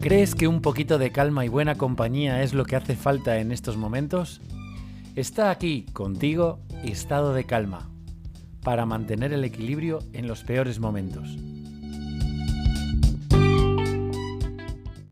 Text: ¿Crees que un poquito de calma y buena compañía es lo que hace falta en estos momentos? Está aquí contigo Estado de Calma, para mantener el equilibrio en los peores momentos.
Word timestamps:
¿Crees 0.00 0.34
que 0.34 0.48
un 0.48 0.62
poquito 0.62 0.96
de 0.96 1.12
calma 1.12 1.44
y 1.44 1.48
buena 1.48 1.74
compañía 1.74 2.42
es 2.42 2.54
lo 2.54 2.64
que 2.64 2.74
hace 2.74 2.96
falta 2.96 3.38
en 3.38 3.52
estos 3.52 3.76
momentos? 3.76 4.40
Está 5.14 5.50
aquí 5.50 5.84
contigo 5.92 6.58
Estado 6.82 7.34
de 7.34 7.44
Calma, 7.44 7.90
para 8.62 8.86
mantener 8.86 9.34
el 9.34 9.44
equilibrio 9.44 9.98
en 10.14 10.26
los 10.26 10.42
peores 10.42 10.80
momentos. 10.80 11.36